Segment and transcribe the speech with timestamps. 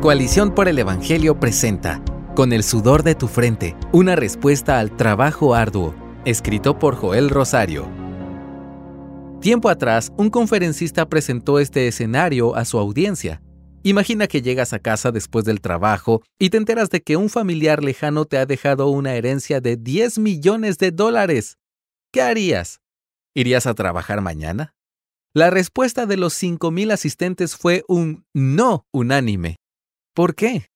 [0.00, 2.02] Coalición por el Evangelio presenta
[2.34, 7.86] Con el sudor de tu frente, una respuesta al trabajo arduo, escrito por Joel Rosario.
[9.42, 13.42] Tiempo atrás, un conferencista presentó este escenario a su audiencia.
[13.82, 17.84] Imagina que llegas a casa después del trabajo y te enteras de que un familiar
[17.84, 21.58] lejano te ha dejado una herencia de 10 millones de dólares.
[22.10, 22.80] ¿Qué harías?
[23.34, 24.74] ¿Irías a trabajar mañana?
[25.34, 29.59] La respuesta de los 5.000 asistentes fue un no unánime.
[30.20, 30.66] ¿Por qué?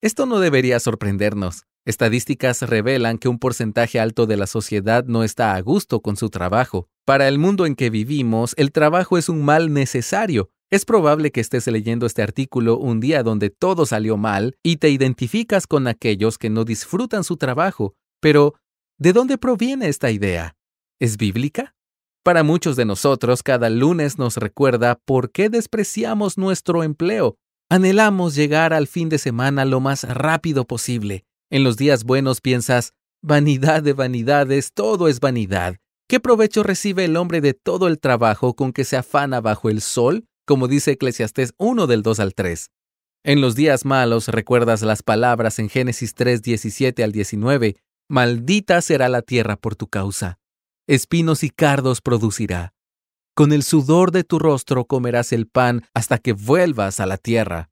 [0.00, 1.64] Esto no debería sorprendernos.
[1.84, 6.30] Estadísticas revelan que un porcentaje alto de la sociedad no está a gusto con su
[6.30, 6.88] trabajo.
[7.04, 10.48] Para el mundo en que vivimos, el trabajo es un mal necesario.
[10.70, 14.88] Es probable que estés leyendo este artículo un día donde todo salió mal y te
[14.88, 17.94] identificas con aquellos que no disfrutan su trabajo.
[18.22, 18.54] Pero,
[18.98, 20.56] ¿de dónde proviene esta idea?
[20.98, 21.74] ¿Es bíblica?
[22.22, 27.36] Para muchos de nosotros, cada lunes nos recuerda por qué despreciamos nuestro empleo
[27.74, 31.24] Anhelamos llegar al fin de semana lo más rápido posible.
[31.50, 35.78] En los días buenos piensas, vanidad de vanidades, todo es vanidad.
[36.08, 39.80] ¿Qué provecho recibe el hombre de todo el trabajo con que se afana bajo el
[39.80, 40.24] sol?
[40.46, 42.70] Como dice Eclesiastés 1 del 2 al 3.
[43.24, 47.74] En los días malos recuerdas las palabras en Génesis 3, 17 al 19.
[48.08, 50.38] Maldita será la tierra por tu causa.
[50.86, 52.73] Espinos y cardos producirá.
[53.36, 57.68] Con el sudor de tu rostro comerás el pan hasta que vuelvas a la tierra.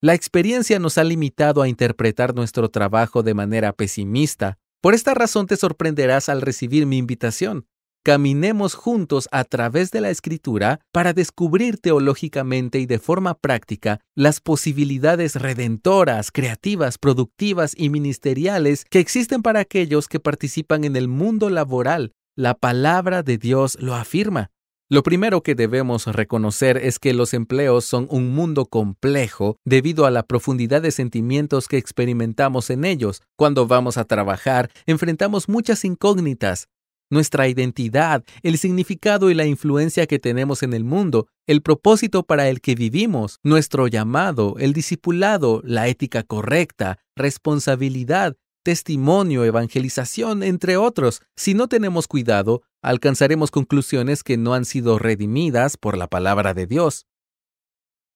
[0.00, 4.58] La experiencia nos ha limitado a interpretar nuestro trabajo de manera pesimista.
[4.80, 7.66] Por esta razón te sorprenderás al recibir mi invitación.
[8.04, 14.40] Caminemos juntos a través de la escritura para descubrir teológicamente y de forma práctica las
[14.40, 21.50] posibilidades redentoras, creativas, productivas y ministeriales que existen para aquellos que participan en el mundo
[21.50, 22.12] laboral.
[22.36, 24.52] La palabra de Dios lo afirma.
[24.88, 30.12] Lo primero que debemos reconocer es que los empleos son un mundo complejo debido a
[30.12, 33.20] la profundidad de sentimientos que experimentamos en ellos.
[33.34, 36.68] Cuando vamos a trabajar, enfrentamos muchas incógnitas.
[37.10, 42.48] Nuestra identidad, el significado y la influencia que tenemos en el mundo, el propósito para
[42.48, 48.36] el que vivimos, nuestro llamado, el discipulado, la ética correcta, responsabilidad,
[48.66, 51.22] testimonio, evangelización, entre otros.
[51.36, 56.66] Si no tenemos cuidado, alcanzaremos conclusiones que no han sido redimidas por la palabra de
[56.66, 57.06] Dios.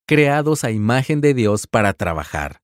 [0.09, 2.63] Creados a imagen de Dios para trabajar.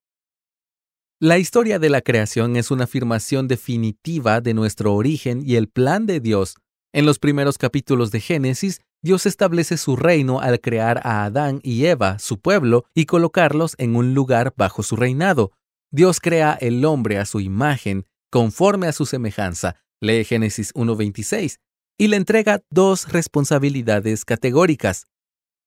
[1.21, 6.07] La historia de la creación es una afirmación definitiva de nuestro origen y el plan
[6.07, 6.57] de Dios.
[6.93, 11.85] En los primeros capítulos de Génesis, Dios establece su reino al crear a Adán y
[11.85, 15.53] Eva, su pueblo, y colocarlos en un lugar bajo su reinado.
[15.91, 21.59] Dios crea el hombre a su imagen, conforme a su semejanza, lee Génesis 1.26,
[21.99, 25.07] y le entrega dos responsabilidades categóricas.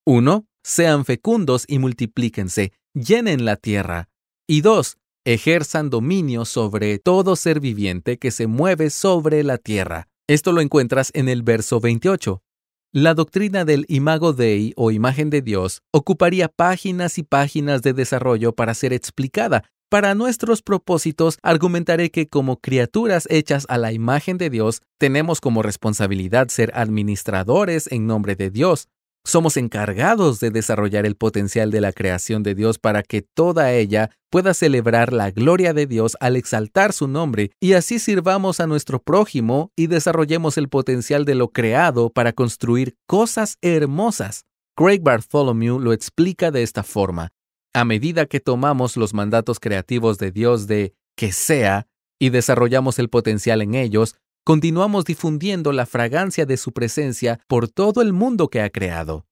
[0.06, 4.10] Uno, sean fecundos y multiplíquense, llenen la tierra.
[4.48, 10.08] Y dos, ejerzan dominio sobre todo ser viviente que se mueve sobre la tierra.
[10.28, 12.44] Esto lo encuentras en el verso 28.
[12.92, 18.54] La doctrina del imago Dei o imagen de Dios ocuparía páginas y páginas de desarrollo
[18.54, 24.52] para ser explicada, para nuestros propósitos, argumentaré que como criaturas hechas a la imagen de
[24.52, 28.88] Dios, tenemos como responsabilidad ser administradores en nombre de Dios.
[29.26, 34.12] Somos encargados de desarrollar el potencial de la creación de Dios para que toda ella
[34.30, 39.02] pueda celebrar la gloria de Dios al exaltar su nombre y así sirvamos a nuestro
[39.02, 44.46] prójimo y desarrollemos el potencial de lo creado para construir cosas hermosas.
[44.76, 47.32] Craig Bartholomew lo explica de esta forma.
[47.74, 51.88] A medida que tomamos los mandatos creativos de Dios de que sea
[52.20, 58.02] y desarrollamos el potencial en ellos, continuamos difundiendo la fragancia de su presencia por todo
[58.02, 59.28] el mundo que ha creado.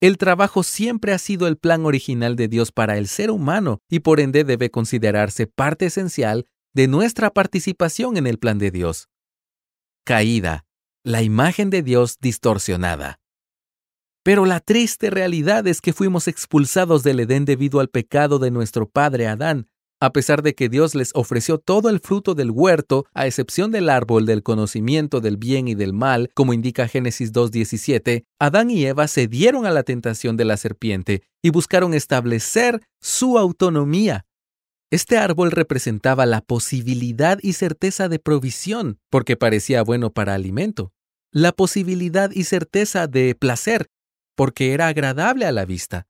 [0.00, 4.00] El trabajo siempre ha sido el plan original de Dios para el ser humano y
[4.00, 9.08] por ende debe considerarse parte esencial de nuestra participación en el plan de Dios.
[10.04, 10.64] Caída,
[11.04, 13.20] la imagen de Dios distorsionada.
[14.22, 18.88] Pero la triste realidad es que fuimos expulsados del Edén debido al pecado de nuestro
[18.88, 19.68] padre Adán.
[20.00, 23.88] A pesar de que Dios les ofreció todo el fruto del huerto, a excepción del
[23.88, 29.08] árbol del conocimiento del bien y del mal, como indica Génesis 2.17, Adán y Eva
[29.08, 34.24] cedieron a la tentación de la serpiente y buscaron establecer su autonomía.
[34.90, 40.92] Este árbol representaba la posibilidad y certeza de provisión, porque parecía bueno para alimento,
[41.32, 43.88] la posibilidad y certeza de placer,
[44.38, 46.06] porque era agradable a la vista,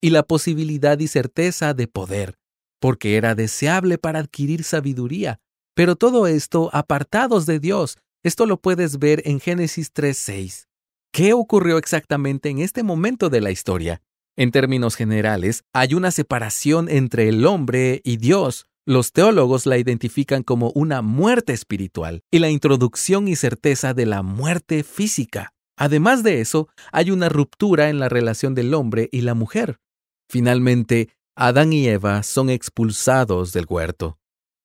[0.00, 2.38] y la posibilidad y certeza de poder,
[2.78, 5.40] porque era deseable para adquirir sabiduría.
[5.74, 7.98] Pero todo esto apartados de Dios.
[8.22, 10.66] Esto lo puedes ver en Génesis 3.6.
[11.12, 14.02] ¿Qué ocurrió exactamente en este momento de la historia?
[14.36, 18.66] En términos generales, hay una separación entre el hombre y Dios.
[18.86, 24.22] Los teólogos la identifican como una muerte espiritual y la introducción y certeza de la
[24.22, 25.53] muerte física.
[25.76, 29.80] Además de eso, hay una ruptura en la relación del hombre y la mujer.
[30.28, 34.18] Finalmente, Adán y Eva son expulsados del huerto.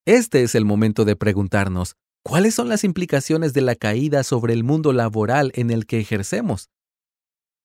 [0.06, 4.64] Este es el momento de preguntarnos, ¿cuáles son las implicaciones de la caída sobre el
[4.64, 6.70] mundo laboral en el que ejercemos?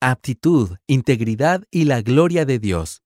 [0.01, 3.04] Aptitud, integridad y la gloria de Dios.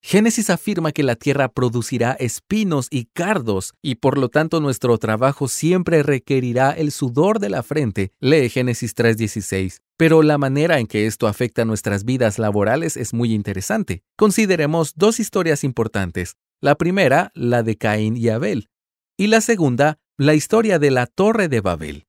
[0.00, 5.48] Génesis afirma que la tierra producirá espinos y cardos y por lo tanto nuestro trabajo
[5.48, 8.12] siempre requerirá el sudor de la frente.
[8.20, 9.80] Lee Génesis 3:16.
[9.96, 14.02] Pero la manera en que esto afecta nuestras vidas laborales es muy interesante.
[14.16, 16.36] Consideremos dos historias importantes.
[16.60, 18.68] La primera, la de Caín y Abel.
[19.16, 22.06] Y la segunda, la historia de la Torre de Babel.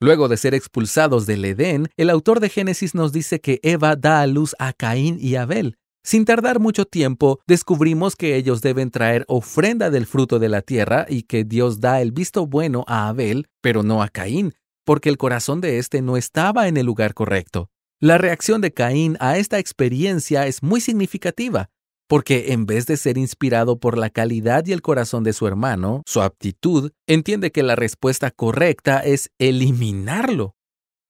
[0.00, 4.20] Luego de ser expulsados del Edén, el autor de Génesis nos dice que Eva da
[4.20, 5.78] a luz a Caín y Abel.
[6.06, 11.06] Sin tardar mucho tiempo, descubrimos que ellos deben traer ofrenda del fruto de la tierra
[11.08, 14.52] y que Dios da el visto bueno a Abel, pero no a Caín,
[14.84, 17.70] porque el corazón de éste no estaba en el lugar correcto.
[18.00, 21.70] La reacción de Caín a esta experiencia es muy significativa,
[22.06, 26.02] porque en vez de ser inspirado por la calidad y el corazón de su hermano,
[26.04, 30.54] su aptitud, entiende que la respuesta correcta es eliminarlo.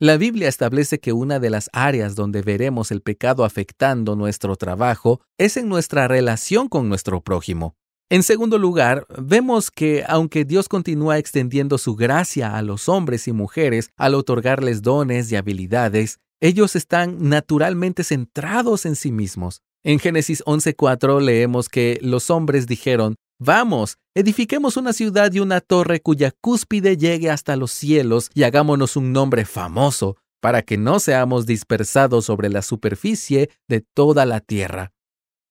[0.04, 5.22] La Biblia establece que una de las áreas donde veremos el pecado afectando nuestro trabajo
[5.38, 7.74] es en nuestra relación con nuestro prójimo.
[8.10, 13.32] En segundo lugar, vemos que aunque Dios continúa extendiendo su gracia a los hombres y
[13.32, 19.62] mujeres al otorgarles dones y habilidades, ellos están naturalmente centrados en sí mismos.
[19.82, 26.00] En Génesis 11:4 leemos que los hombres dijeron, Vamos, edifiquemos una ciudad y una torre
[26.00, 31.44] cuya cúspide llegue hasta los cielos y hagámonos un nombre famoso, para que no seamos
[31.44, 34.92] dispersados sobre la superficie de toda la tierra.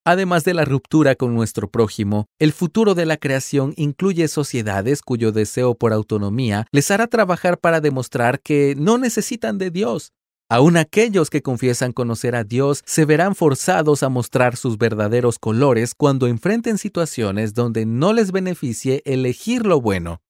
[0.06, 5.32] Además de la ruptura con nuestro prójimo, el futuro de la creación incluye sociedades cuyo
[5.32, 10.12] deseo por autonomía les hará trabajar para demostrar que no necesitan de Dios,
[10.54, 15.96] Aún aquellos que confiesan conocer a Dios se verán forzados a mostrar sus verdaderos colores
[15.96, 20.22] cuando enfrenten situaciones donde no les beneficie elegir lo bueno.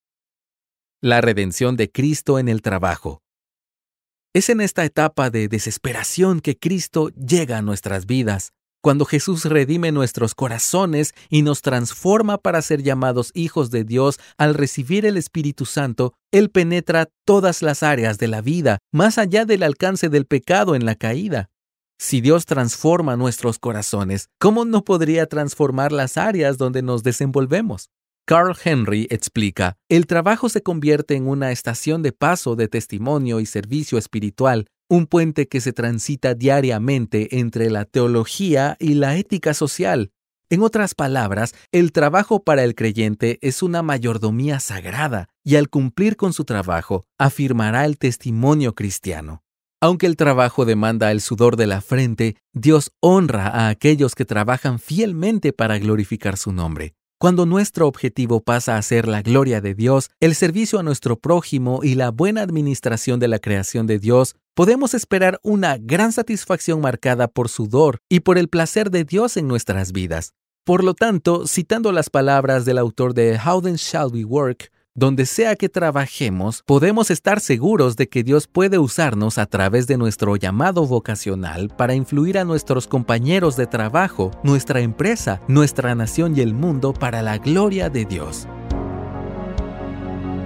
[1.01, 3.21] La redención de Cristo en el trabajo.
[4.33, 9.93] Es en esta etapa de desesperación que Cristo llega a nuestras vidas cuando Jesús redime
[9.93, 15.65] nuestros corazones y nos transforma para ser llamados hijos de Dios al recibir el Espíritu
[15.65, 20.75] Santo, Él penetra todas las áreas de la vida, más allá del alcance del pecado
[20.75, 21.49] en la caída.
[21.97, 27.89] Si Dios transforma nuestros corazones, ¿cómo no podría transformar las áreas donde nos desenvolvemos?
[28.25, 33.45] Carl Henry explica, el trabajo se convierte en una estación de paso de testimonio y
[33.45, 40.11] servicio espiritual un puente que se transita diariamente entre la teología y la ética social.
[40.49, 46.15] En otras palabras, el trabajo para el creyente es una mayordomía sagrada y al cumplir
[46.15, 49.43] con su trabajo afirmará el testimonio cristiano.
[49.81, 54.79] Aunque el trabajo demanda el sudor de la frente, Dios honra a aquellos que trabajan
[54.79, 56.93] fielmente para glorificar su nombre.
[57.23, 61.79] Cuando nuestro objetivo pasa a ser la gloria de Dios, el servicio a nuestro prójimo
[61.81, 67.29] y la buena administración de la creación de Dios, podemos esperar una gran satisfacción marcada
[67.29, 70.33] por sudor y por el placer de Dios en nuestras vidas.
[70.65, 75.25] Por lo tanto, citando las palabras del autor de How Then Shall We Work, donde
[75.25, 80.35] sea que trabajemos, podemos estar seguros de que Dios puede usarnos a través de nuestro
[80.35, 86.53] llamado vocacional para influir a nuestros compañeros de trabajo, nuestra empresa, nuestra nación y el
[86.53, 88.47] mundo para la gloria de Dios.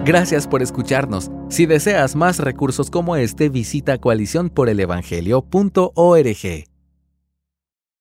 [0.06, 1.30] Gracias por escucharnos.
[1.50, 6.77] Si deseas más recursos como este, visita coaliciónporelevangelio.org.